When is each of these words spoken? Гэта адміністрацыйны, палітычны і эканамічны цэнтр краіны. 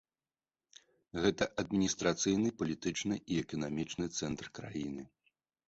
Гэта 1.25 1.43
адміністрацыйны, 1.65 2.49
палітычны 2.63 3.15
і 3.23 3.33
эканамічны 3.45 4.05
цэнтр 4.17 4.53
краіны. 4.59 5.03